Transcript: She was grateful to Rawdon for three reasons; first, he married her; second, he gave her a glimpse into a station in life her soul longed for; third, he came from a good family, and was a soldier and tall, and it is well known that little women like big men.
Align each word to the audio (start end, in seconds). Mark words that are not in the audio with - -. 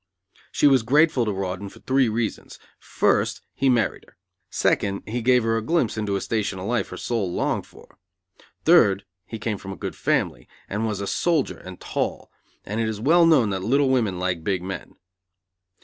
She 0.51 0.65
was 0.65 0.81
grateful 0.81 1.25
to 1.25 1.31
Rawdon 1.31 1.69
for 1.69 1.79
three 1.81 2.09
reasons; 2.09 2.57
first, 2.79 3.39
he 3.53 3.69
married 3.69 4.05
her; 4.07 4.17
second, 4.49 5.03
he 5.07 5.21
gave 5.21 5.43
her 5.43 5.57
a 5.57 5.61
glimpse 5.61 5.95
into 5.95 6.15
a 6.15 6.21
station 6.21 6.57
in 6.57 6.65
life 6.65 6.87
her 6.89 6.97
soul 6.97 7.31
longed 7.31 7.67
for; 7.67 7.99
third, 8.65 9.05
he 9.27 9.37
came 9.37 9.59
from 9.59 9.71
a 9.73 9.77
good 9.77 9.95
family, 9.95 10.47
and 10.67 10.87
was 10.87 11.01
a 11.01 11.05
soldier 11.05 11.59
and 11.59 11.79
tall, 11.79 12.31
and 12.65 12.81
it 12.81 12.89
is 12.89 12.99
well 12.99 13.27
known 13.27 13.51
that 13.51 13.59
little 13.63 13.89
women 13.91 14.17
like 14.17 14.43
big 14.43 14.63
men. 14.63 14.95